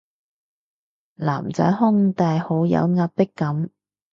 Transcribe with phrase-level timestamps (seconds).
[1.13, 3.69] 男仔胸大好有壓迫感